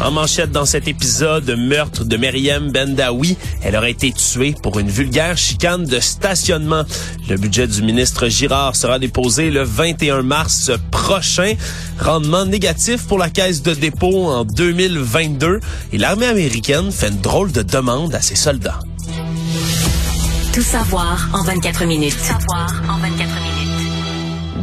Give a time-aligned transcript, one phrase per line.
[0.00, 3.36] En manchette dans cet épisode, meurtre de Myriam Bendawi.
[3.62, 6.84] Elle aurait été tuée pour une vulgaire chicane de stationnement.
[7.28, 11.54] Le budget du ministre Girard sera déposé le 21 mars prochain.
[11.98, 15.60] Rendement négatif pour la caisse de dépôt en 2022.
[15.92, 18.78] Et l'armée américaine fait une drôle de demande à ses soldats.
[20.54, 22.16] Tout savoir en 24 minutes.
[22.16, 23.57] Tout savoir en 24 minutes.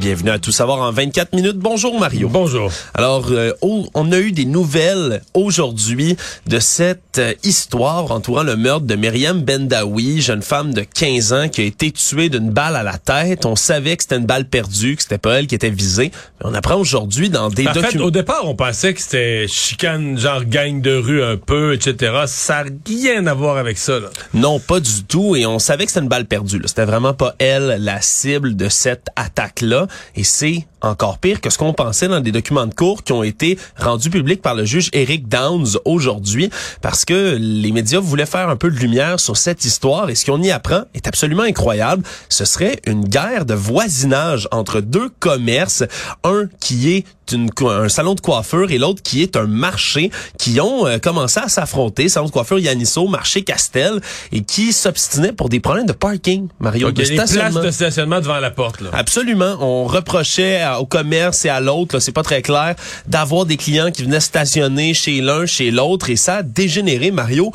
[0.06, 1.58] Bienvenue à Tout savoir en 24 minutes.
[1.58, 2.30] Bonjour Mario.
[2.30, 2.72] Bonjour.
[2.94, 6.16] Alors, euh, oh, on a eu des nouvelles aujourd'hui
[6.46, 11.50] de cette euh, histoire entourant le meurtre de Myriam Bendawi, jeune femme de 15 ans
[11.50, 13.48] qui a été tuée d'une balle à la tête.
[13.48, 16.12] On savait que c'était une balle perdue, que c'était pas elle qui était visée.
[16.40, 18.06] Mais on apprend aujourd'hui dans des En fait, documents...
[18.06, 22.14] au départ, on pensait que c'était chicane, genre gang de rue un peu, etc.
[22.28, 24.00] Ça n'a rien à voir avec ça.
[24.00, 24.10] Là.
[24.36, 25.36] Non, pas du tout.
[25.36, 26.62] Et on savait que c'était une balle perdue.
[26.66, 29.88] C'était vraiment pas elle la cible de cette attaque-là.
[30.16, 33.24] Et c'est encore pire que ce qu'on pensait dans des documents de cours qui ont
[33.24, 36.50] été rendus publics par le juge Eric Downs aujourd'hui,
[36.82, 40.10] parce que les médias voulaient faire un peu de lumière sur cette histoire.
[40.10, 42.04] Et ce qu'on y apprend est absolument incroyable.
[42.30, 45.84] Ce serait une guerre de voisinage entre deux commerces,
[46.24, 50.60] un qui est une, un salon de coiffure et l'autre qui est un marché qui
[50.62, 54.00] ont euh, commencé à s'affronter, salon de coiffure Yanisso, marché Castel,
[54.32, 57.54] et qui s'obstinaient pour des problèmes de parking, Mario, Donc, de y a des places
[57.54, 58.82] de stationnement devant la porte.
[58.82, 58.90] Là.
[58.94, 59.58] Absolument.
[59.60, 62.76] On reprochait à- au commerce et à l'autre, c'est pas très clair,
[63.08, 67.52] d'avoir des clients qui venaient stationner chez l'un, chez l'autre, et ça a dégénéré, Mario.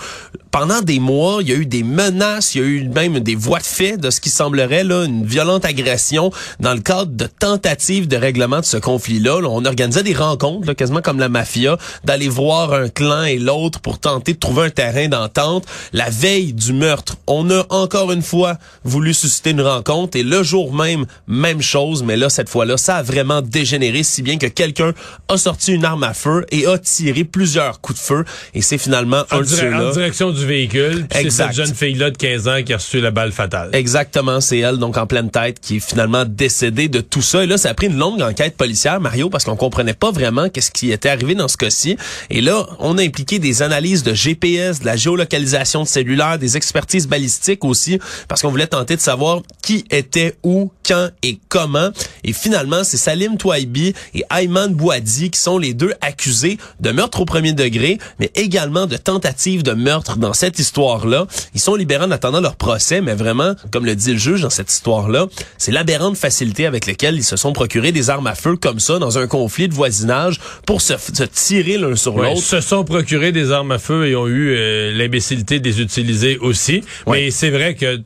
[0.50, 3.36] Pendant des mois, il y a eu des menaces, il y a eu même des
[3.36, 7.27] voies de fait de ce qui semblerait là une violente agression dans le cadre de
[7.27, 9.40] tentatives de règlement de ce conflit-là.
[9.40, 13.38] Là, on organisait des rencontres, là, quasiment comme la mafia, d'aller voir un clan et
[13.38, 15.66] l'autre pour tenter de trouver un terrain d'entente.
[15.92, 20.42] La veille du meurtre, on a encore une fois voulu susciter une rencontre et le
[20.42, 24.92] jour même, même chose, mais là, cette fois-là, ça vraiment dégénéré, si bien que quelqu'un
[25.28, 28.24] a sorti une arme à feu et a tiré plusieurs coups de feu
[28.55, 31.06] et c'est finalement En, un dire- en direction du véhicule.
[31.12, 33.70] C'est cette jeune fille-là de 15 ans qui a reçu la balle fatale.
[33.72, 37.44] Exactement, c'est elle, donc en pleine tête, qui est finalement décédée de tout ça.
[37.44, 40.48] Et là, ça a pris une longue enquête policière, Mario, parce qu'on comprenait pas vraiment
[40.48, 41.96] qu'est-ce qui était arrivé dans ce cas-ci.
[42.30, 46.56] Et là, on a impliqué des analyses de GPS, de la géolocalisation de cellulaire, des
[46.56, 51.90] expertises balistiques aussi, parce qu'on voulait tenter de savoir qui était où, quand et comment.
[52.24, 57.20] Et finalement, c'est Salim Touaibi et Ayman Bouadi qui sont les deux accusés de meurtre
[57.20, 61.27] au premier degré, mais également de tentative de meurtre dans cette histoire-là.
[61.55, 64.51] Ils sont libérés en attendant leur procès, mais vraiment, comme le dit le juge dans
[64.51, 65.27] cette histoire-là,
[65.58, 68.98] c'est l'aberrante facilité avec laquelle ils se sont procurés des armes à feu comme ça
[68.98, 72.42] dans un conflit de voisinage pour se, se tirer l'un sur Ouais, l'autre.
[72.42, 76.39] se sont procurés des armes à feu et ont eu euh, l'imbécilité de les utiliser
[76.39, 76.83] aussi.
[77.07, 77.24] Ouais.
[77.27, 78.01] Mais c'est vrai que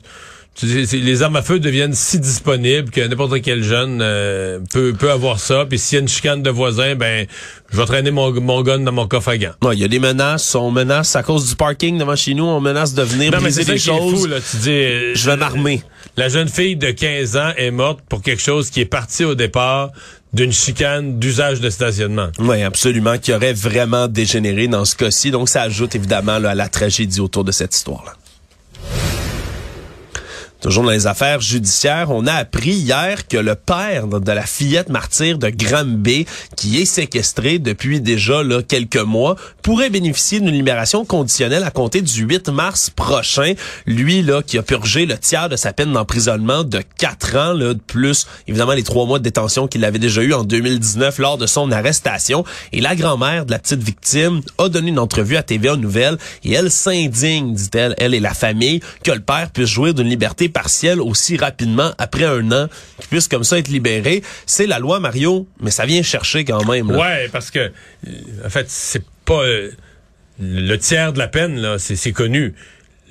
[0.63, 5.39] les armes à feu deviennent si disponibles que n'importe quel jeune euh, peut, peut avoir
[5.39, 5.65] ça.
[5.67, 7.27] Puis s'il y a une chicane de voisin, ben
[7.71, 9.51] je vais traîner mon, mon gun dans mon coffre à gants.
[9.63, 12.45] Ouais, Il y a des menaces, on menace à cause du parking devant chez nous,
[12.45, 14.21] on menace de venir Non, mais briser ça des choses.
[14.21, 14.37] fou, là.
[14.39, 15.83] Tu dis, euh, Je vais m'armer.
[16.15, 19.35] La jeune fille de 15 ans est morte pour quelque chose qui est parti au
[19.35, 19.91] départ
[20.31, 22.27] d'une chicane d'usage de stationnement.
[22.39, 25.31] Oui, absolument, qui aurait vraiment dégénéré dans ce cas-ci.
[25.31, 28.13] Donc, ça ajoute évidemment là, à la tragédie autour de cette histoire-là.
[30.65, 34.89] Toujours dans les affaires judiciaires, on a appris hier que le père de la fillette
[34.89, 41.05] martyre de Granby, qui est séquestré depuis déjà là, quelques mois, pourrait bénéficier d'une libération
[41.05, 43.53] conditionnelle à compter du 8 mars prochain.
[43.85, 47.75] Lui, là, qui a purgé le tiers de sa peine d'emprisonnement de 4 ans, là,
[47.75, 51.37] de plus, évidemment, les trois mois de détention qu'il avait déjà eu en 2019 lors
[51.37, 52.43] de son arrestation.
[52.71, 56.53] Et la grand-mère de la petite victime a donné une entrevue à TVA Nouvelles et
[56.53, 61.01] elle s'indigne, dit-elle, elle et la famille, que le père puisse jouir d'une liberté partielle
[61.01, 64.23] aussi rapidement après un an, qu'il puisse comme ça être libéré.
[64.45, 66.91] C'est la loi, Mario, mais ça vient chercher quand même.
[66.91, 66.97] là.
[66.97, 67.73] Ouais, parce que,
[68.43, 69.71] en fait, c'est pas euh,
[70.39, 72.55] le tiers de la peine, là, c'est connu.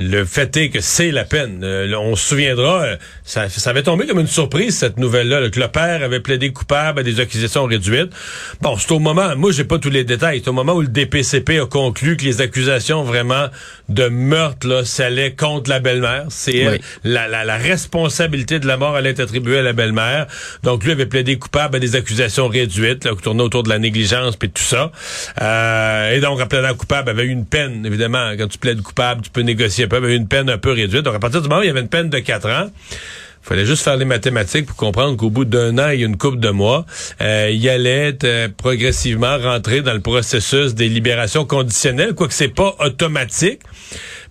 [0.00, 1.61] Le fait est que c'est la peine.
[1.62, 5.50] Euh, on se souviendra, euh, ça, ça avait tombé comme une surprise cette nouvelle-là, là,
[5.50, 8.11] que le père avait plaidé coupable à des accusations réduites.
[8.61, 10.88] Bon, c'est au moment, moi j'ai pas tous les détails, c'est au moment où le
[10.88, 13.46] DPCP a conclu que les accusations vraiment
[13.88, 16.25] de meurtre là, s'allaient contre la belle-mère.
[16.29, 16.81] C'est elle, Oui.
[17.05, 20.26] la, la, la responsabilité de la mort allait être attribuée à la belle-mère.
[20.64, 23.79] Donc lui avait plaidé coupable à des accusations réduites, là, qui tournaient autour de la
[23.79, 24.90] négligence puis tout ça.
[25.40, 29.23] Euh, et donc en plaidant coupable, avait eu une peine, évidemment, quand tu plaides coupable,
[29.23, 31.03] tu peux négocier un peu, avait eu une peine un peu réduite.
[31.03, 32.71] Donc à partir du moment où il y avait une peine de 4 ans,
[33.45, 36.49] fallait juste faire les mathématiques pour comprendre qu'au bout d'un an et une couple de
[36.49, 36.87] mois,
[37.21, 42.75] euh, il allait euh, progressivement rentrer dans le processus des libérations conditionnelles, quoique c'est pas
[42.81, 43.61] automatique.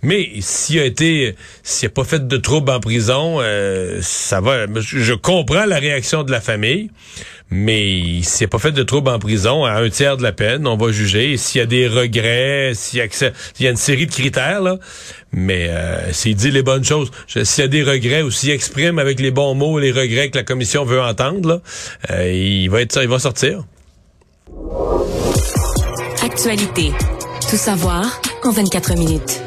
[0.01, 4.65] Mais s'il a été, s'il a pas fait de troubles en prison, euh, ça va.
[4.75, 6.89] Je comprends la réaction de la famille,
[7.55, 10.65] mais s'il a pas fait de troubles en prison, à un tiers de la peine,
[10.65, 11.37] on va juger.
[11.37, 13.05] S'il y a des regrets, s'il y a,
[13.59, 14.77] il une série de critères là,
[15.31, 18.97] mais euh, s'il dit les bonnes choses, s'il y a des regrets ou s'il exprime
[18.97, 21.61] avec les bons mots les regrets que la commission veut entendre,
[22.09, 23.63] euh, il va être, il va sortir.
[26.23, 26.91] Actualité.
[27.47, 29.42] Tout savoir en 24 minutes.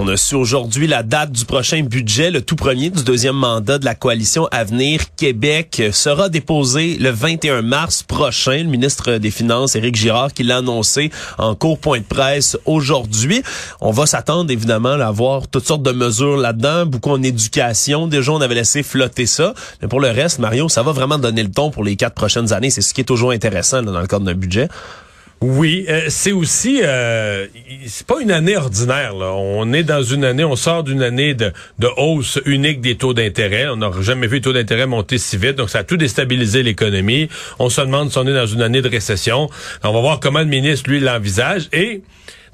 [0.00, 3.78] On a su aujourd'hui la date du prochain budget, le tout premier du deuxième mandat
[3.78, 8.58] de la coalition Avenir Québec sera déposé le 21 mars prochain.
[8.58, 13.42] Le ministre des Finances, Éric Girard, qui l'a annoncé en court point de presse aujourd'hui.
[13.80, 18.06] On va s'attendre évidemment à avoir toutes sortes de mesures là-dedans, beaucoup en éducation.
[18.06, 19.52] Déjà, on avait laissé flotter ça.
[19.82, 22.52] Mais pour le reste, Mario, ça va vraiment donner le ton pour les quatre prochaines
[22.52, 22.70] années.
[22.70, 24.68] C'est ce qui est toujours intéressant dans le cadre d'un budget.
[25.40, 27.46] Oui, euh, c'est aussi euh,
[27.86, 29.14] c'est pas une année ordinaire.
[29.14, 29.32] Là.
[29.34, 33.14] On est dans une année, on sort d'une année de, de, hausse unique des taux
[33.14, 33.68] d'intérêt.
[33.68, 36.64] On n'a jamais vu les taux d'intérêt monter si vite, donc ça a tout déstabilisé
[36.64, 37.28] l'économie.
[37.60, 39.48] On se demande si on est dans une année de récession.
[39.84, 42.02] On va voir comment le ministre lui l'envisage et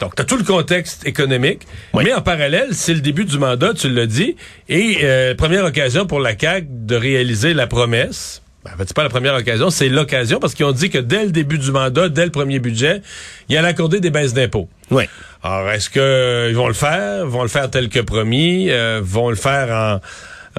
[0.01, 3.75] donc, tu as tout le contexte économique, mais en parallèle, c'est le début du mandat,
[3.75, 4.35] tu l'as dit,
[4.69, 8.97] et euh, première occasion pour la CAQ de réaliser la promesse ben, en fait, c'est
[8.97, 11.71] pas la première occasion, c'est l'occasion parce qu'ils ont dit que dès le début du
[11.71, 13.03] mandat, dès le premier budget,
[13.49, 14.69] il allait accorder des baisses d'impôts.
[14.91, 15.05] Oui.
[15.43, 17.27] Alors, est-ce que ils vont le faire?
[17.27, 18.71] Vont le faire tel que promis?
[18.71, 20.01] Euh, vont le faire en...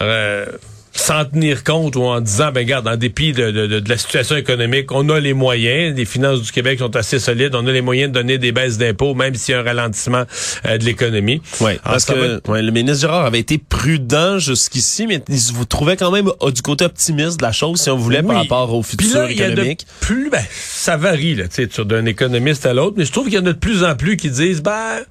[0.04, 0.46] Euh,
[0.96, 4.38] sans tenir compte ou en disant, ben garde, en dépit de, de, de, la situation
[4.38, 7.82] économique, on a les moyens, les finances du Québec sont assez solides, on a les
[7.82, 10.24] moyens de donner des baisses d'impôts, même s'il y a un ralentissement
[10.66, 11.42] euh, de l'économie.
[11.60, 16.12] Oui, parce que le ministre Gérard avait été prudent jusqu'ici, mais il vous trouvait quand
[16.12, 19.30] même du côté optimiste de la chose, si on voulait, par rapport au futur là,
[19.30, 19.36] économique.
[19.38, 21.46] Il y a de plus, ben, ça varie, là,
[21.80, 24.16] d'un économiste à l'autre, mais je trouve qu'il y en a de plus en plus
[24.16, 25.02] qui disent, ben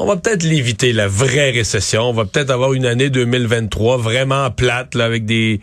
[0.00, 2.04] on va peut-être l'éviter, la vraie récession.
[2.04, 5.60] On va peut-être avoir une année 2023 vraiment plate, là, avec des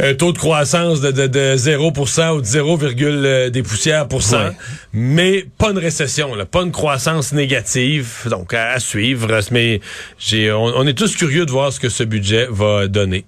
[0.00, 4.22] un taux de croissance de, de, de 0% ou de 0, euh, des poussières pour
[4.22, 4.50] cent,
[4.92, 8.26] mais pas une récession, là, pas une croissance négative.
[8.28, 9.38] Donc, à, suivre.
[9.52, 9.80] Mais
[10.18, 13.24] j'ai, on est tous curieux de voir ce que ce budget va donner.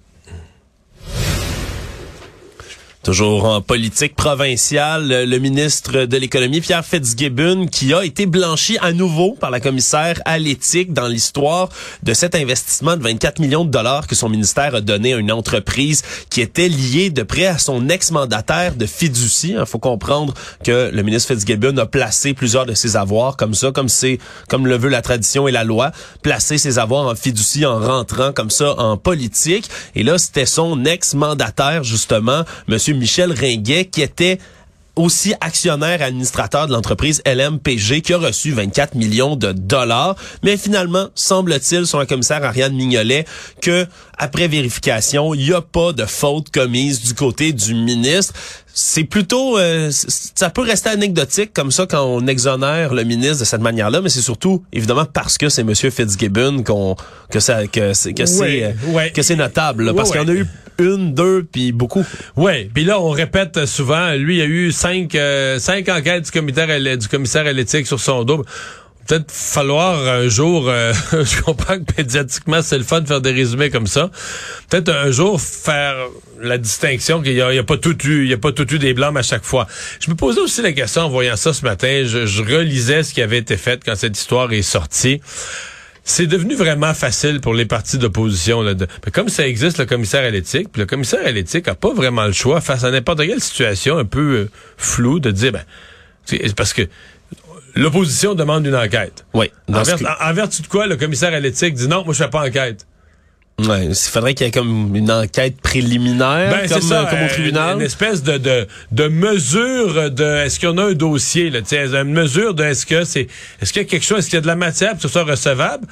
[3.07, 8.91] Toujours en politique provinciale, le ministre de l'économie, Pierre Fitzgibbon, qui a été blanchi à
[8.91, 11.69] nouveau par la commissaire à l'éthique dans l'histoire
[12.03, 15.31] de cet investissement de 24 millions de dollars que son ministère a donné à une
[15.31, 19.55] entreprise qui était liée de près à son ex-mandataire de fiducie.
[19.57, 20.33] Il faut comprendre
[20.65, 24.19] que le ministre Fitzgibbon a placé plusieurs de ses avoirs comme ça, comme c'est,
[24.49, 25.93] comme le veut la tradition et la loi,
[26.23, 29.69] placer ses avoirs en fiducie en rentrant comme ça en politique.
[29.95, 34.39] Et là, c'était son ex-mandataire, justement, monsieur Michel Ringuet, qui était
[34.97, 40.15] aussi actionnaire administrateur de l'entreprise LMPG qui a reçu 24 millions de dollars.
[40.43, 43.25] Mais finalement, semble-t-il, sur un commissaire Ariane Mignolet,
[43.61, 43.85] que
[44.17, 48.33] après vérification, il n'y a pas de faute commise du côté du ministre.
[48.73, 53.45] C'est plutôt, euh, ça peut rester anecdotique comme ça quand on exonère le ministre de
[53.45, 56.95] cette manière-là, mais c'est surtout évidemment parce que c'est Monsieur Fitzgibbon qu'on
[57.31, 60.33] que ça que c'est que c'est euh, que c'est notable, parce qu'il y en a
[60.33, 60.47] eu
[60.79, 62.05] une, deux, puis beaucoup.
[62.35, 66.25] Oui, puis là, on répète souvent, lui, il y a eu cinq, euh, cinq enquêtes
[66.25, 68.43] du commissaire, du commissaire à l'éthique sur son dos
[69.07, 73.31] peut-être falloir un jour, euh, je comprends que médiatiquement c'est le fun de faire des
[73.31, 74.11] résumés comme ça,
[74.69, 75.95] peut-être un jour faire
[76.41, 78.93] la distinction qu'il n'y a, pas tout eu, il y a pas tout eu des
[78.93, 79.65] blancs à chaque fois.
[79.99, 83.21] Je me posais aussi la question en voyant ça ce matin, je relisais ce qui
[83.21, 85.21] avait été fait quand cette histoire est sortie
[86.07, 88.61] c'est devenu vraiment facile pour les partis d'opposition.
[88.61, 91.75] Là, de, comme ça existe le commissaire à l'éthique, puis le commissaire à l'éthique a
[91.75, 95.51] pas vraiment le choix face à n'importe quelle situation un peu euh, floue de dire,
[95.51, 95.63] ben,
[96.55, 96.83] parce que
[97.75, 99.25] l'opposition demande une enquête.
[99.33, 99.51] Oui.
[99.67, 99.83] En,
[100.33, 102.87] vertu de quoi le commissaire à l'éthique dit non, moi je fais pas enquête.
[103.59, 107.23] Ouais, il faudrait qu'il y ait comme une enquête préliminaire, ben, comme, ça, comme au
[107.23, 107.77] euh, tribunal.
[107.77, 112.53] Une espèce de, de, de mesure de est-ce en a un dossier, là, une mesure
[112.53, 113.27] de est-ce que c'est
[113.59, 115.01] est-ce qu'il y a quelque chose, est-ce qu'il y a de la matière pour que
[115.03, 115.87] ce soit recevable?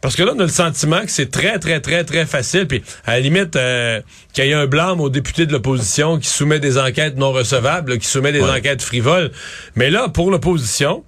[0.00, 2.66] Parce que là, on a le sentiment que c'est très, très, très, très facile.
[2.66, 4.00] Puis, à la limite, euh,
[4.32, 7.98] qu'il y ait un blâme aux députés de l'opposition qui soumet des enquêtes non recevables,
[7.98, 9.30] qui soumet des enquêtes frivoles.
[9.76, 11.04] Mais là, pour l'opposition,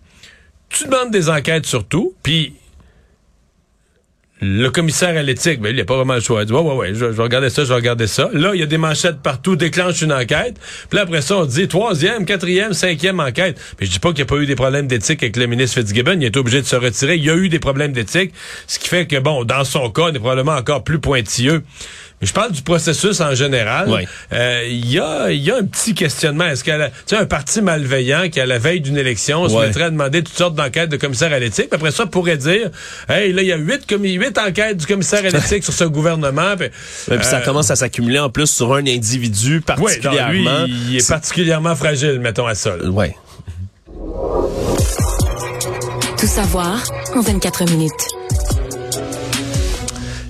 [0.69, 2.55] tu demandes des enquêtes sur tout, puis
[4.43, 6.43] Le commissaire à l'éthique, ben, il n'a pas vraiment le choix.
[6.43, 8.29] Il dit, ouais, ouais, ouais, je, je regarder ça, je regarder ça.
[8.35, 10.57] Là, il y a des manchettes partout, déclenche une enquête.
[10.91, 13.59] Puis là, après ça, on dit troisième, quatrième, cinquième enquête.
[13.81, 15.81] Mais je dis pas qu'il n'y a pas eu des problèmes d'éthique avec le ministre
[15.81, 16.19] Fitzgibbon.
[16.21, 17.17] Il été obligé de se retirer.
[17.17, 18.35] Il y a eu des problèmes d'éthique.
[18.67, 21.63] Ce qui fait que, bon, dans son cas, on est probablement encore plus pointilleux.
[22.21, 23.91] Mais je parle du processus en général.
[23.91, 24.07] Oui.
[24.33, 26.45] Euh, Il y, a, il y a un petit questionnement.
[26.47, 30.23] Est-ce qu'un un parti malveillant qui, à la veille d'une élection, se mettrait à demander
[30.23, 32.71] toutes sortes d'enquêtes de commissaire à l'éthique, puis après ça, pourrait dire,
[33.09, 33.85] hey, là, il y a huit,
[34.39, 36.57] enquêtes du commissaire à l'éthique sur ce gouvernement.
[36.57, 36.69] Puis,
[37.09, 40.43] Ouais, puis ça euh, commence à s'accumuler en plus sur un individu ouais, non, lui,
[40.43, 40.65] particulièrement.
[40.67, 42.77] il est particulièrement fragile, mettons à ça.
[42.85, 43.15] Ouais.
[46.19, 46.83] Tout savoir
[47.15, 48.16] en 24 minutes.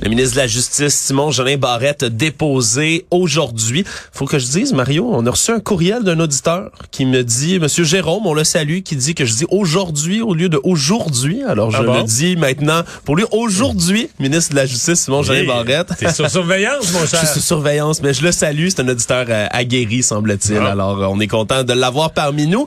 [0.07, 3.85] Le ministre de la Justice, Simon Jolin Barrette, a déposé aujourd'hui.
[4.13, 7.59] Faut que je dise, Mario, on a reçu un courriel d'un auditeur qui me dit,
[7.59, 11.43] Monsieur Jérôme, on le salue, qui dit que je dis aujourd'hui au lieu de aujourd'hui.
[11.43, 11.95] Alors je Ah bon?
[11.99, 15.89] le dis maintenant pour lui aujourd'hui, ministre de la Justice, Simon Jolin Hey, Barrette.
[15.99, 17.19] T'es sur surveillance, mon Je cher.
[17.27, 18.69] suis sous surveillance, mais je le salue.
[18.69, 20.59] C'est un auditeur euh, aguerri, semble-t-il.
[20.59, 20.71] Ah.
[20.71, 22.65] Alors, euh, on est content de l'avoir parmi nous.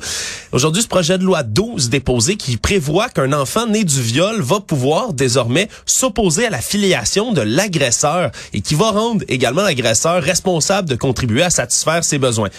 [0.52, 4.60] Aujourd'hui, ce projet de loi 12 déposé qui prévoit qu'un enfant né du viol va
[4.60, 10.90] pouvoir désormais s'opposer à la filiation de l'agresseur et qui va rendre également l'agresseur responsable
[10.90, 12.50] de contribuer à satisfaire ses besoins.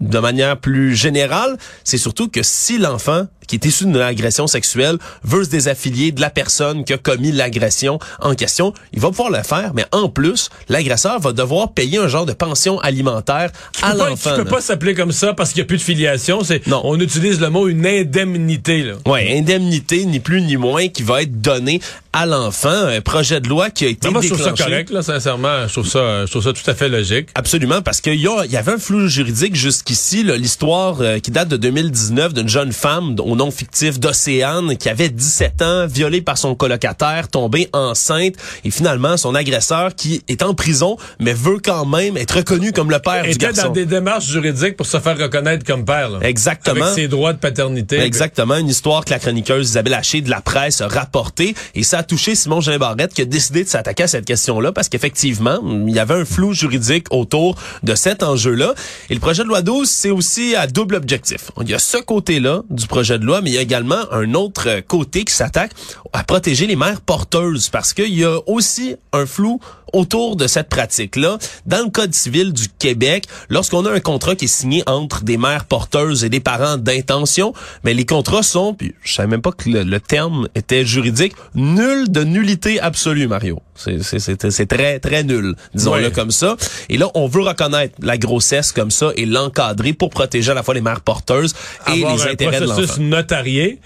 [0.00, 4.96] De manière plus générale, c'est surtout que si l'enfant qui est issu d'une agression sexuelle
[5.24, 9.30] veut se désaffilier de la personne qui a commis l'agression en question, il va pouvoir
[9.30, 13.50] le faire, mais en plus, l'agresseur va devoir payer un genre de pension alimentaire
[13.82, 14.30] à Tu l'enfant.
[14.36, 16.44] Tu peux pas s'appeler comme ça parce qu'il n'y a plus de filiation.
[16.44, 16.80] C'est, Non.
[16.84, 18.82] On utilise le mot une indemnité.
[18.82, 18.94] Là.
[19.06, 21.80] Ouais, indemnité, ni plus ni moins, qui va être donnée
[22.12, 22.68] à l'enfant.
[22.70, 25.66] Un projet de loi qui a été Mais moi, je trouve ça correct, là, sincèrement.
[25.66, 27.28] Je trouve ça, je trouve ça tout à fait logique.
[27.34, 31.18] Absolument, parce qu'il y, a- il y avait un flou juridique jusqu'ici, là, l'histoire euh,
[31.18, 35.86] qui date de 2019 d'une jeune femme au nom fictif d'Océane qui avait 17 ans,
[35.86, 41.32] violée par son colocataire, tombée enceinte, et finalement son agresseur qui est en prison, mais
[41.32, 43.68] veut quand même être reconnu comme le père du était garçon.
[43.68, 46.10] dans des démarches juridiques pour se faire reconnaître comme père.
[46.10, 46.18] là.
[46.20, 46.84] Exactement.
[46.84, 47.98] Avec ses droits de paternité.
[48.00, 51.98] Exactement, une histoire que la chroniqueuse Isabelle Haché de la presse a rapportée et ça
[51.98, 55.60] a touché Simon Jean Barrette qui a décidé de s'attaquer à cette question-là parce qu'effectivement,
[55.86, 58.74] il y avait un flou juridique autour de cet enjeu-là.
[59.08, 61.50] Et le projet de loi 12, c'est aussi à double objectif.
[61.62, 64.80] Il y a ce côté-là du projet de mais il y a également un autre
[64.86, 65.72] côté qui s'attaque
[66.12, 69.60] à protéger les mères porteuses parce qu'il y a aussi un flou
[69.92, 71.38] autour de cette pratique-là.
[71.66, 75.36] Dans le Code civil du Québec, lorsqu'on a un contrat qui est signé entre des
[75.36, 77.52] mères porteuses et des parents d'intention,
[77.84, 81.34] mais les contrats sont, puis je savais même pas que le, le terme était juridique,
[81.54, 83.60] nul de nullité absolue, Mario.
[83.80, 86.56] C'est, très, très nul, disons-le comme ça.
[86.88, 90.62] Et là, on veut reconnaître la grossesse comme ça et l'encadrer pour protéger à la
[90.62, 91.54] fois les mères porteuses
[91.86, 93.02] et Avoir les un intérêts de processus l'enfant.
[93.02, 93.78] notarié.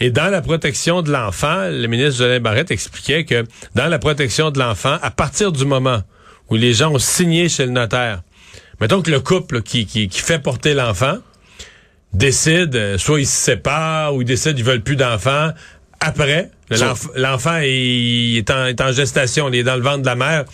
[0.00, 3.44] Et dans la protection de l'enfant, le ministre Jolin Barrette expliquait que
[3.74, 6.02] dans la protection de l'enfant, à partir du moment
[6.48, 8.22] où les gens ont signé chez le notaire,
[8.80, 11.18] mettons que le couple qui, qui, qui fait porter l'enfant
[12.12, 15.50] décide, euh, soit ils se séparent ou ils décident qu'ils veulent plus d'enfants,
[16.00, 16.50] après,
[17.16, 20.44] l'enfant est, en, est en gestation, il est dans le ventre de la mère,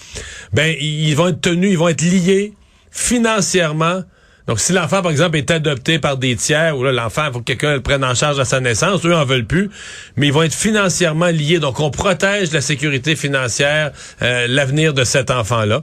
[0.52, 2.54] ben ils vont être tenus, ils vont être liés
[2.90, 4.02] financièrement.
[4.46, 7.40] Donc, si l'enfant, par exemple, est adopté par des tiers, ou là, l'enfant, il faut
[7.40, 9.68] que quelqu'un le prenne en charge à sa naissance, eux en veulent plus,
[10.16, 11.58] mais ils vont être financièrement liés.
[11.58, 15.82] Donc, on protège la sécurité financière, euh, l'avenir de cet enfant-là.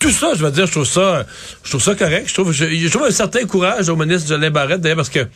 [0.00, 1.24] Tout ça, je veux dire, je trouve ça,
[1.62, 2.28] je trouve ça correct.
[2.28, 5.28] Je trouve, je, je trouve un certain courage au ministre Jolin Barrette, d'ailleurs, parce que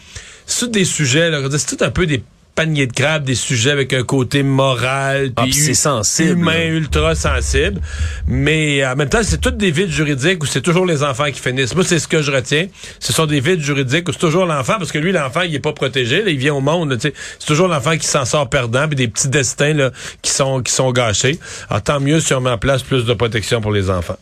[0.44, 2.24] c'est tous des sujets, là, c'est tout un peu des
[2.58, 7.80] paniers de crabes, des sujets avec un côté moral, Ah, puis sensible, humain, ultra sensible.
[8.26, 11.38] Mais en même temps, c'est toutes des vides juridiques où c'est toujours les enfants qui
[11.38, 11.76] finissent.
[11.76, 12.66] Moi, c'est ce que je retiens.
[12.98, 15.60] Ce sont des vides juridiques où c'est toujours l'enfant, parce que lui, l'enfant, il est
[15.60, 16.20] pas protégé.
[16.24, 16.98] Là, il vient au monde.
[17.00, 17.14] C'est
[17.46, 20.90] toujours l'enfant qui s'en sort perdant, puis des petits destins là, qui sont qui sont
[20.90, 21.38] gâchés.
[21.70, 24.18] Alors, tant mieux si on met en place plus de protection pour les enfants.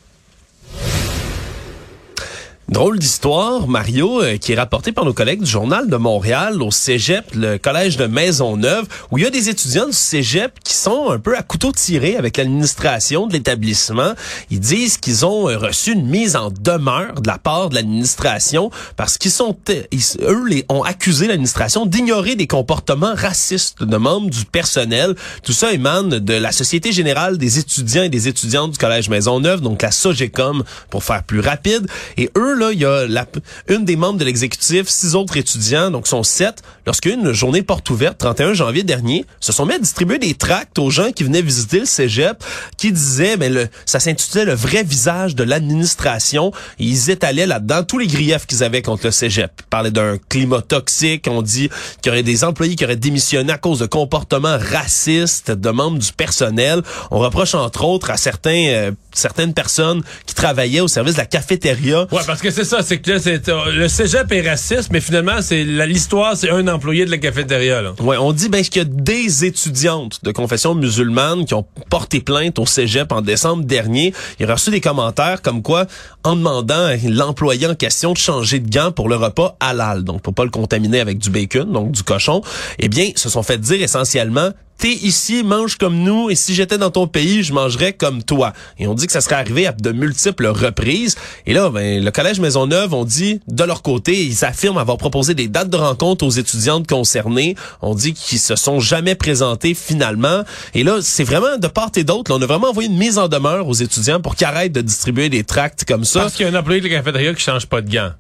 [2.69, 6.73] Drôle d'histoire, Mario, euh, qui est rapporté par nos collègues du Journal de Montréal au
[6.73, 11.11] Cégep, le collège de Maisonneuve, où il y a des étudiants du Cégep qui sont
[11.11, 14.15] un peu à couteau tiré avec l'administration de l'établissement.
[14.51, 18.73] Ils disent qu'ils ont euh, reçu une mise en demeure de la part de l'administration
[18.97, 19.83] parce qu'ils sont, euh,
[20.23, 25.15] eux, ont accusé l'administration d'ignorer des comportements racistes de membres du personnel.
[25.45, 29.61] Tout ça émane de la Société générale des étudiants et des étudiantes du collège Maisonneuve,
[29.61, 31.87] donc la SOGECOM, pour faire plus rapide.
[32.17, 33.27] Et eux, là, il y a la,
[33.69, 38.19] une des membres de l'exécutif, six autres étudiants, donc sont sept, lorsqu'une journée porte ouverte,
[38.19, 41.81] 31 janvier dernier, se sont mis à distribuer des tracts aux gens qui venaient visiter
[41.81, 42.43] le cégep,
[42.77, 46.53] qui disaient, mais le, ça s'intitulait le vrai visage de l'administration.
[46.79, 49.51] Ils étalaient là-dedans tous les griefs qu'ils avaient contre le cégep.
[49.61, 51.69] Ils parlaient d'un climat toxique, on dit
[52.03, 55.99] qu'il y aurait des employés qui auraient démissionné à cause de comportements racistes de membres
[55.99, 56.83] du personnel.
[57.11, 61.27] On reproche entre autres à certains euh, certaines personnes qui travaillaient au service de la
[61.27, 62.07] cafétéria.
[62.13, 65.01] Ouais, parce que c'est ça, c'est que là, c'est, euh, le cégep est raciste, mais
[65.01, 67.83] finalement, c'est la- l'histoire, c'est un employé de la cafétéria.
[67.83, 67.93] Là.
[68.01, 72.21] Ouais, on dit ben qu'il y a des étudiantes de confession musulmane qui ont porté
[72.21, 74.13] plainte au cégep en décembre dernier.
[74.41, 75.87] Il a reçu des commentaires comme quoi,
[76.25, 80.23] en demandant à l'employé en question de changer de gants pour le repas halal, donc
[80.23, 82.43] pour pas le contaminer avec du bacon, donc du cochon,
[82.79, 86.77] eh bien, se sont fait dire essentiellement T'es ici, mange comme nous, et si j'étais
[86.77, 88.53] dans ton pays, je mangerais comme toi.
[88.79, 91.17] Et on dit que ça serait arrivé à de multiples reprises.
[91.47, 95.35] Et là, ben, le Collège Maisonneuve, on dit, de leur côté, ils affirment avoir proposé
[95.35, 97.57] des dates de rencontre aux étudiantes concernées.
[97.81, 100.43] On dit qu'ils se sont jamais présentés finalement.
[100.75, 102.35] Et là, c'est vraiment de part et d'autre.
[102.35, 105.29] On a vraiment envoyé une mise en demeure aux étudiants pour qu'ils arrêtent de distribuer
[105.29, 106.21] des tracts comme ça.
[106.21, 108.13] Parce qu'il y a un employé de la cafétéria qui change pas de gants.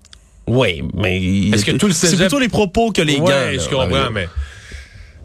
[0.47, 1.21] Oui, mais
[1.53, 3.29] Est-ce que tout le c'est plutôt les propos que les ouais, gants.
[3.29, 4.29] là, je comprends, mais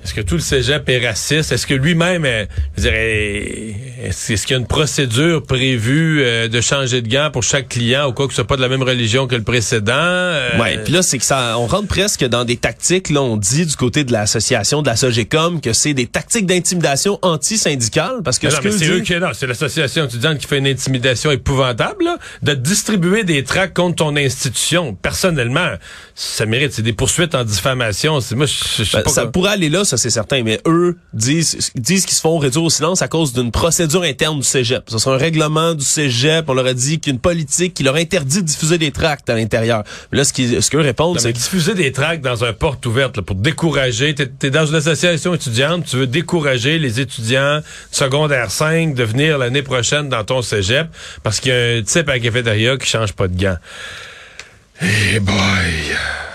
[0.03, 1.51] est-ce que tout le cégep est raciste?
[1.51, 2.45] Est-ce que lui-même, euh,
[2.77, 7.69] dirais, est-ce qu'il y a une procédure prévue euh, de changer de gants pour chaque
[7.69, 9.93] client ou quoi que ce soit pas de la même religion que le précédent?
[9.93, 13.37] Euh, Ouais, puis là c'est que ça on rentre presque dans des tactiques là on
[13.37, 18.39] dit du côté de l'association de la Sogecom que c'est des tactiques d'intimidation anti-syndicale parce
[18.39, 20.47] que Mais ce non, mais que c'est dit- eux qui, non, c'est l'association étudiante qui
[20.47, 24.95] fait une intimidation épouvantable, là, de distribuer des tracts contre ton institution.
[24.95, 25.69] Personnellement,
[26.15, 28.19] ça mérite, c'est des poursuites en diffamation.
[28.21, 30.41] C'est, moi, je je sais Ben, pas ça quoi- pourrait aller là, ça c'est certain,
[30.43, 34.39] mais eux disent disent qu'ils se font réduire au silence à cause d'une procédure interne
[34.39, 34.89] du Cégep.
[34.89, 38.37] Ce sera un règlement du Cégep, on leur a dit qu'une politique qui leur interdit
[38.37, 39.83] de diffuser des tracts à l'intérieur.
[40.13, 43.23] Là ce qu'ils ce qu'eux répondent c'est diffuser des tracts dans un porte ouverte là,
[43.23, 44.15] pour décourager.
[44.15, 49.03] T'es es dans une association étudiante, tu veux décourager les étudiants de secondaire 5 de
[49.03, 50.87] venir l'année prochaine dans ton cégep
[51.21, 53.57] parce qu'il y a un type à la cafétéria qui change pas de gants.
[54.81, 56.30] Eh boy!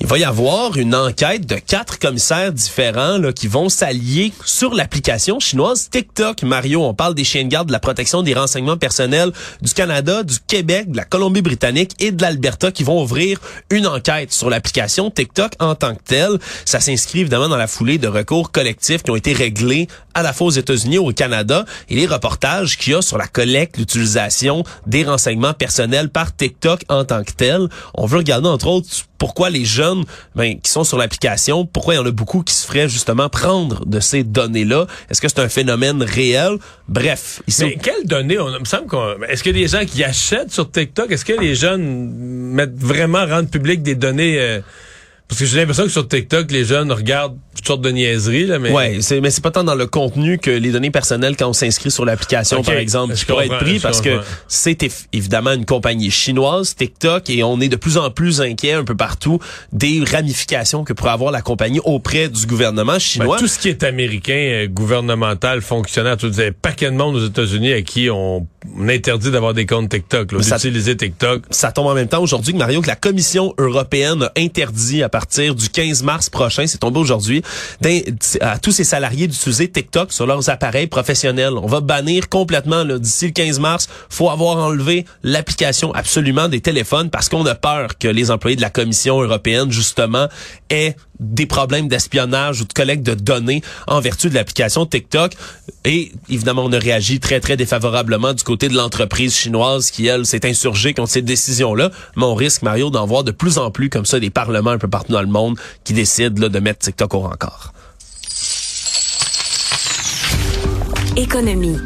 [0.00, 4.72] Il va y avoir une enquête de quatre commissaires différents là, qui vont s'allier sur
[4.72, 6.44] l'application chinoise TikTok.
[6.44, 10.22] Mario, on parle des chiens de garde de la protection des renseignements personnels du Canada,
[10.22, 13.40] du Québec, de la Colombie-Britannique et de l'Alberta qui vont ouvrir
[13.70, 16.38] une enquête sur l'application TikTok en tant que telle.
[16.64, 20.32] Ça s'inscrit évidemment dans la foulée de recours collectifs qui ont été réglés à la
[20.32, 23.78] fois aux États-Unis et au Canada et les reportages qu'il y a sur la collecte,
[23.78, 27.68] l'utilisation des renseignements personnels par TikTok en tant que tel.
[27.94, 29.64] On veut regarder entre autres pourquoi les
[30.34, 33.28] ben, qui sont sur l'application, pourquoi il y en a beaucoup qui se feraient justement
[33.28, 34.86] prendre de ces données-là?
[35.10, 36.58] Est-ce que c'est un phénomène réel?
[36.88, 38.38] Bref, Mais quelles données?
[38.38, 39.22] On, me semble qu'on.
[39.28, 42.10] Est-ce que les gens qui achètent sur TikTok, est-ce que les jeunes
[42.52, 44.38] mettent vraiment rendre public des données?
[44.38, 44.60] euh,
[45.28, 48.58] parce que j'ai l'impression que sur TikTok, les jeunes regardent toutes sortes de niaiseries, là,
[48.58, 48.70] mais.
[48.70, 51.52] Ouais, c'est mais c'est pas tant dans le contenu que les données personnelles quand on
[51.52, 54.78] s'inscrit sur l'application par exemple qui pourrait être pris parce que c'est
[55.12, 58.94] évidemment une compagnie chinoise TikTok et on est de plus en plus inquiet un peu
[58.94, 59.38] partout
[59.72, 63.38] des ramifications que pourrait avoir la compagnie auprès du gouvernement Ben, chinois.
[63.38, 67.72] tout ce qui est américain, euh, gouvernemental, fonctionnaire, tout un paquet de monde aux États-Unis
[67.72, 68.46] à qui on,
[68.78, 71.42] on interdit d'avoir des comptes TikTok, là, d'utiliser TikTok.
[71.50, 75.08] ça tombe en même temps aujourd'hui que Mario que la Commission européenne a interdit à
[75.18, 77.42] partir du 15 mars prochain, c'est tombé aujourd'hui,
[78.40, 81.54] à tous ses salariés d'utiliser TikTok sur leurs appareils professionnels.
[81.60, 87.10] On va bannir complètement d'ici le 15 mars, faut avoir enlevé l'application absolument des téléphones
[87.10, 90.28] parce qu'on a peur que les employés de la Commission européenne justement
[90.70, 95.32] aient des problèmes d'espionnage ou de collecte de données en vertu de l'application TikTok.
[95.90, 100.26] Et évidemment, on a réagi très, très défavorablement du côté de l'entreprise chinoise qui, elle,
[100.26, 101.90] s'est insurgée contre ces décisions-là.
[102.14, 104.78] Mais on risque, Mario, d'en voir de plus en plus comme ça des parlements un
[104.78, 107.72] peu partout dans le monde qui décident de mettre TikTok au rencard.
[111.16, 111.78] Économie.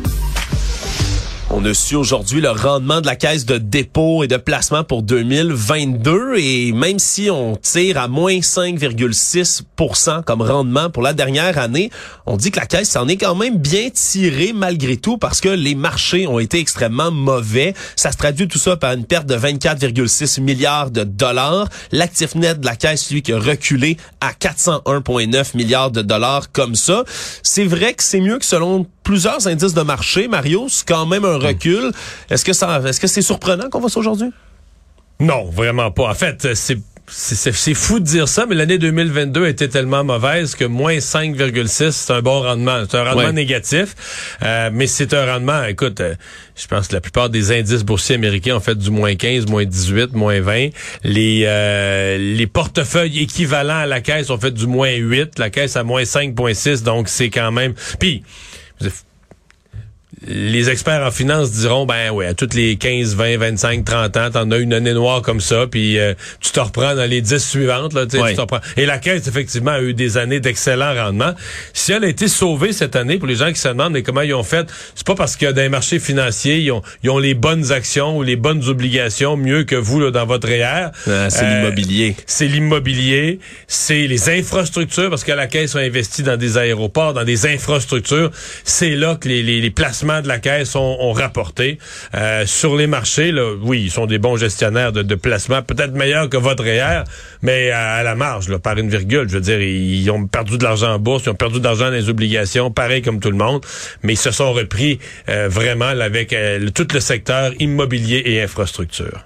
[1.55, 5.03] On a su aujourd'hui le rendement de la caisse de dépôt et de placement pour
[5.03, 11.91] 2022 et même si on tire à moins 5,6% comme rendement pour la dernière année,
[12.25, 15.51] on dit que la caisse s'en est quand même bien tirée malgré tout parce que
[15.51, 17.75] les marchés ont été extrêmement mauvais.
[17.97, 21.69] Ça se traduit tout ça par une perte de 24,6 milliards de dollars.
[21.91, 26.77] L'actif net de la caisse, lui, qui a reculé à 401,9 milliards de dollars comme
[26.77, 27.05] ça.
[27.43, 31.25] C'est vrai que c'est mieux que selon plusieurs indices de marché, Mario, c'est quand même
[31.25, 31.93] un recul.
[32.31, 34.31] Est-ce que ça, est-ce que c'est surprenant qu'on voit ça aujourd'hui?
[35.21, 36.11] Non, vraiment pas.
[36.11, 40.65] En fait, c'est c'est fou de dire ça, mais l'année 2022 était tellement mauvaise que
[40.65, 42.85] moins 5,6, c'est un bon rendement.
[42.89, 43.95] C'est un rendement négatif,
[44.43, 46.15] euh, mais c'est un rendement, écoute, euh,
[46.57, 49.65] je pense que la plupart des indices boursiers américains ont fait du moins 15, moins
[49.65, 50.69] 18, moins 20.
[51.05, 55.77] Les, euh, les portefeuilles équivalents à la caisse ont fait du moins 8, la caisse
[55.77, 57.75] à moins 5,6, donc c'est quand même...
[57.99, 58.23] Puis,
[58.87, 59.05] if
[60.27, 64.31] les experts en finance diront ben ouais à toutes les 15 20 25 30 ans
[64.31, 67.39] t'en as une année noire comme ça puis euh, tu te reprends dans les 10
[67.39, 68.61] suivantes là tu te reprends.
[68.77, 71.33] et la caisse effectivement a eu des années d'excellents rendements
[71.73, 74.21] si elle a été sauvée cette année pour les gens qui se demandent mais comment
[74.23, 77.19] ils ont fait c'est pas parce que dans les marchés financiers ils ont, ils ont
[77.19, 81.29] les bonnes actions ou les bonnes obligations mieux que vous là, dans votre REER Euh,
[81.31, 82.17] c'est Euh, l'immobilier.
[82.27, 87.25] c'est l'immobilier, c'est les infrastructures, parce que la Caisse a investi dans des aéroports, dans
[87.25, 88.31] des infrastructures.
[88.65, 91.79] C'est là que les, les- les placements de la Caisse ont, ont rapporté.
[92.15, 95.93] Euh, sur les marchés, là, oui, ils sont des bons gestionnaires de, de placements, peut-être
[95.93, 97.05] meilleurs que votre REER,
[97.41, 99.29] mais à, à la marge, là, par une virgule.
[99.29, 101.87] Je veux dire, ils, ont perdu de l'argent en bourse, ils ont perdu de l'argent
[101.87, 103.65] dans les obligations, pareil comme tout le monde,
[104.03, 104.99] mais ils se sont repris
[105.29, 109.25] euh, vraiment là, avec euh, tout le secteur immobilier et infrastructure.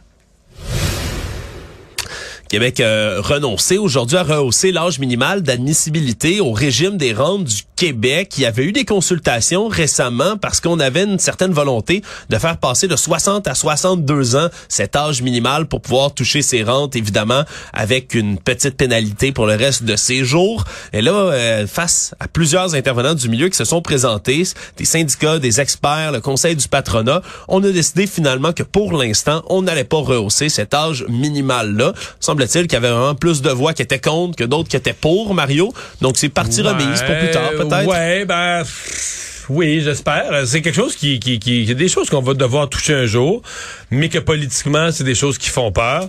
[2.48, 8.34] Québec a renoncé aujourd'hui à rehausser l'âge minimal d'admissibilité au régime des rentes du Québec.
[8.38, 12.56] Il y avait eu des consultations récemment parce qu'on avait une certaine volonté de faire
[12.58, 17.42] passer de 60 à 62 ans cet âge minimal pour pouvoir toucher ses rentes, évidemment,
[17.72, 20.64] avec une petite pénalité pour le reste de ses jours.
[20.92, 24.44] Et là, euh, face à plusieurs intervenants du milieu qui se sont présentés,
[24.76, 29.42] des syndicats, des experts, le conseil du patronat, on a décidé finalement que pour l'instant,
[29.48, 31.92] on n'allait pas rehausser cet âge minimal-là.
[32.36, 34.92] Semble-t-il qu'il y avait vraiment plus de voix qui étaient contre que d'autres qui étaient
[34.92, 35.72] pour, Mario.
[36.00, 37.86] Donc c'est partie remise pour plus tard, peut-être.
[37.86, 38.62] Ouais, ben.
[39.48, 40.44] Oui, j'espère.
[40.46, 42.94] C'est quelque chose qui, qui, qui, il y a des choses qu'on va devoir toucher
[42.94, 43.42] un jour,
[43.92, 46.08] mais que politiquement, c'est des choses qui font peur.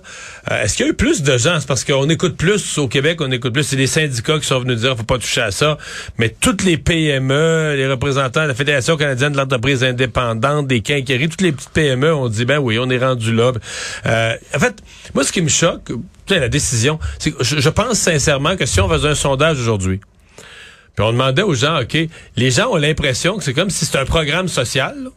[0.52, 1.60] Euh, Est-ce qu'il y a eu plus de gens?
[1.60, 3.64] C'est parce qu'on écoute plus au Québec, on écoute plus.
[3.64, 5.78] C'est des syndicats qui sont venus dire, faut pas toucher à ça.
[6.18, 11.30] Mais toutes les PME, les représentants de la Fédération canadienne de l'entreprise indépendante, des quincailleries,
[11.30, 13.52] toutes les petites PME ont dit, ben oui, on est rendu là.
[14.08, 14.82] Euh, en fait,
[15.14, 15.92] moi, ce qui me choque,
[16.36, 20.00] la décision, je, je pense sincèrement que si on faisait un sondage aujourd'hui,
[20.96, 21.98] puis on demandait aux gens, OK,
[22.36, 25.10] les gens ont l'impression que c'est comme si c'était un programme social, là,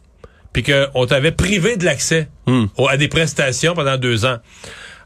[0.53, 2.27] puis qu'on t'avait privé de l'accès
[2.77, 4.37] au- à des prestations pendant deux ans.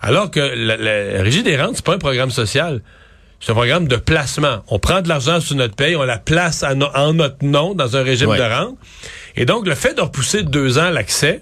[0.01, 2.81] Alors que la, la Régie des rentes, c'est pas un programme social.
[3.39, 4.63] C'est un programme de placement.
[4.69, 7.75] On prend de l'argent sur notre paye, on la place à no- en notre nom
[7.75, 8.37] dans un régime Ouais.
[8.39, 8.77] de rente.
[9.35, 11.41] Et donc, le fait de repousser de deux ans l'accès,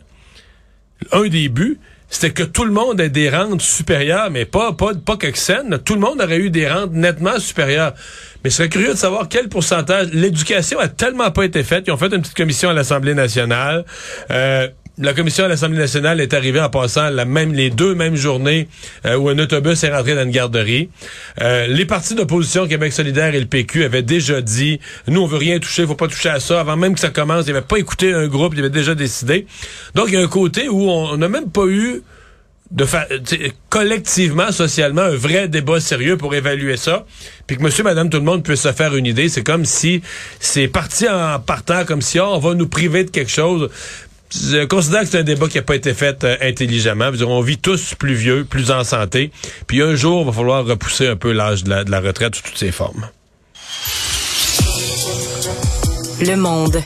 [1.12, 1.80] un des buts,
[2.13, 5.80] c'était que tout le monde ait des rentes supérieures, mais pas pas pas que Xen,
[5.84, 7.93] tout le monde aurait eu des rentes nettement supérieures.
[8.43, 10.10] Mais je serais curieux de savoir quel pourcentage.
[10.13, 11.86] L'éducation a tellement pas été faite.
[11.88, 13.84] Ils ont fait une petite commission à l'Assemblée nationale.
[14.30, 14.67] Euh,
[14.99, 18.67] la commission à l'Assemblée nationale est arrivée en passant la même les deux mêmes journées
[19.06, 20.89] euh, où un autobus est rentré dans une garderie.
[21.41, 25.38] Euh, les partis d'opposition Québec solidaire et le PQ avaient déjà dit nous on veut
[25.38, 27.45] rien toucher, faut pas toucher à ça avant même que ça commence.
[27.47, 29.47] Ils n'avaient pas écouté un groupe, ils avaient déjà décidé.
[29.95, 32.03] Donc il y a un côté où on n'a même pas eu
[32.69, 33.08] de fa-
[33.69, 37.06] collectivement, socialement, un vrai débat sérieux pour évaluer ça,
[37.45, 39.29] puis que monsieur, madame, tout le monde puisse se faire une idée.
[39.29, 40.01] C'est comme si
[40.39, 43.69] c'est parti en partant, comme si oh, on va nous priver de quelque chose.
[44.35, 47.11] Je considère que c'est un débat qui n'a pas été fait euh, intelligemment.
[47.11, 49.31] Dire, on vit tous plus vieux, plus en santé.
[49.67, 52.57] Puis un jour, il va falloir repousser un peu l'âge de la retraite sous toutes
[52.57, 53.09] ses formes.
[56.21, 56.81] Le monde.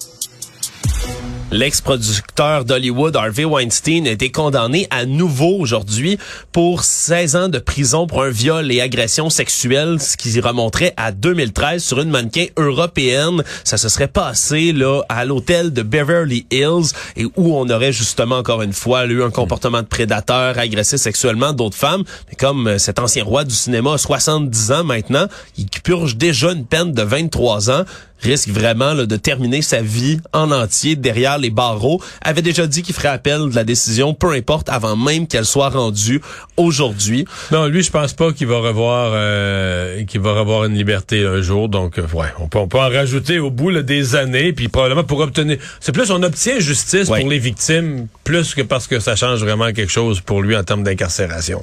[1.50, 6.18] L'ex-producteur d'Hollywood, Harvey Weinstein, a été condamné à nouveau aujourd'hui
[6.52, 11.14] pour 16 ans de prison pour un viol et agression sexuelle, ce qui remonterait à
[11.14, 13.44] 2013 sur une mannequin européenne.
[13.64, 18.40] Ça se serait passé là à l'hôtel de Beverly Hills et où on aurait justement
[18.40, 22.04] encore une fois eu un comportement de prédateur, agressé sexuellement d'autres femmes.
[22.28, 26.52] Mais comme euh, cet ancien roi du cinéma a 70 ans maintenant, il purge déjà
[26.52, 27.86] une peine de 23 ans
[28.22, 32.82] risque vraiment là, de terminer sa vie en entier derrière les barreaux, avait déjà dit
[32.82, 36.22] qu'il ferait appel de la décision, peu importe, avant même qu'elle soit rendue
[36.58, 37.26] aujourd'hui.
[37.52, 41.42] Non, lui, je pense pas qu'il va revoir euh, qu'il va revoir une liberté un
[41.42, 41.70] jour.
[41.70, 44.68] Donc, euh, ouais, on peut, on peut en rajouter au bout là, des années, puis
[44.68, 45.58] probablement pour obtenir.
[45.80, 47.20] C'est plus on obtient justice Ouais.
[47.22, 50.64] pour les victimes, plus que parce que ça change vraiment quelque chose pour lui en
[50.64, 51.62] termes d'incarcération.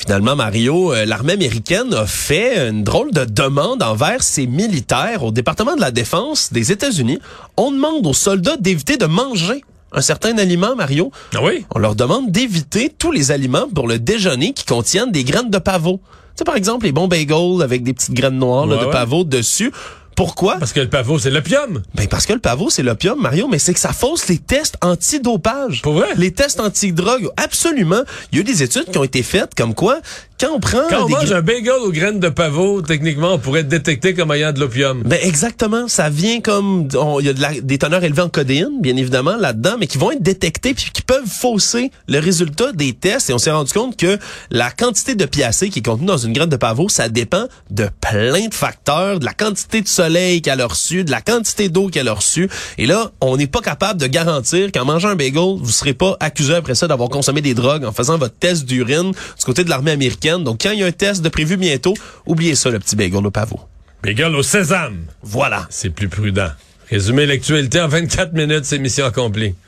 [0.00, 5.30] Finalement, Mario, euh, l'armée américaine a fait une drôle de demande envers ses militaires au
[5.30, 7.18] département de la défense des États-Unis.
[7.58, 11.12] On demande aux soldats d'éviter de manger un certain aliment, Mario.
[11.34, 11.66] Ah oui?
[11.74, 15.58] On leur demande d'éviter tous les aliments pour le déjeuner qui contiennent des graines de
[15.58, 15.98] pavot.
[15.98, 18.90] Tu sais, par exemple, les bons bagels avec des petites graines noires là, de ouais.
[18.90, 19.70] pavot dessus.
[20.16, 20.56] Pourquoi?
[20.58, 21.82] Parce que le pavot, c'est l'opium.
[21.94, 24.76] Ben parce que le pavot, c'est l'opium, Mario, mais c'est que ça fausse les tests
[24.82, 25.82] antidopage.
[25.82, 26.08] Pour vrai?
[26.16, 28.02] Les tests anti-drogue, absolument.
[28.32, 30.00] Il y a eu des études qui ont été faites comme quoi,
[30.40, 30.82] quand on prend...
[30.88, 34.14] Quand on des mange un bagel aux graines de pavot, techniquement, on pourrait être détecté
[34.14, 35.02] comme ayant de l'opium.
[35.04, 36.88] Ben exactement, ça vient comme
[37.20, 39.98] il y a de la- des teneurs élevées en codéine, bien évidemment là-dedans, mais qui
[39.98, 43.30] vont être détectés puis qui peuvent fausser le résultat des tests.
[43.30, 44.18] Et on s'est rendu compte que
[44.50, 47.88] la quantité de piacé qui est contenue dans une graine de pavot, ça dépend de
[48.00, 51.88] plein de facteurs, de la quantité de soleil qu'elle a reçu, de la quantité d'eau
[51.88, 52.48] qu'elle a reçue.
[52.78, 56.16] Et là, on n'est pas capable de garantir qu'en mangeant un bagel, vous serez pas
[56.20, 59.70] accusé après ça d'avoir consommé des drogues en faisant votre test d'urine du côté de
[59.70, 60.29] l'armée américaine.
[60.38, 61.94] Donc quand il y a un test de prévu bientôt,
[62.26, 63.60] oubliez ça le petit bagel au pavot.
[64.02, 65.06] Bagel au sésame.
[65.22, 65.66] Voilà.
[65.70, 66.50] C'est plus prudent.
[66.88, 69.54] Résumer l'actualité en 24 minutes, c'est mission accomplie.